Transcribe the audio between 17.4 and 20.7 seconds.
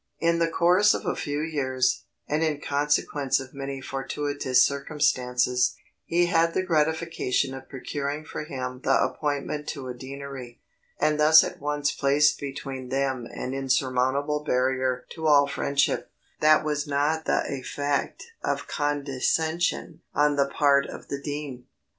effect of condescension on the